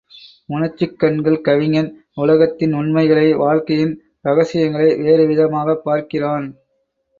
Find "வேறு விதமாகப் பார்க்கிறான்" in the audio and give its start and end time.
5.01-6.55